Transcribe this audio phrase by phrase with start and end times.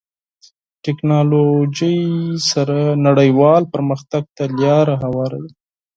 [0.85, 1.99] ټکنالوژي
[2.51, 5.51] سره نړیوال پرمختګ ته لاره هواروي.